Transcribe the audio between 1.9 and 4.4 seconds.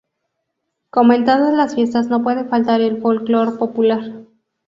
no puede faltar el folclore popular.